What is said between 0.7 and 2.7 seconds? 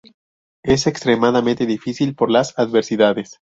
extremadamente difícil por las